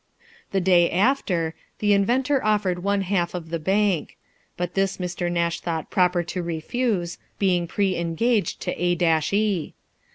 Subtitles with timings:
[0.51, 4.17] The day after, the inventor offered one half of the bank;
[4.57, 5.31] but this Mr.
[5.31, 8.97] Nash thought proper to refuse, being pre engaged to A
[9.31, 9.75] e.